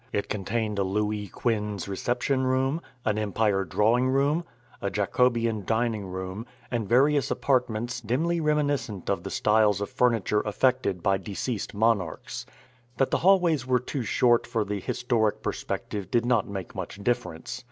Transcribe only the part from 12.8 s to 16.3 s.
That the hallways were too short for the historic perspective did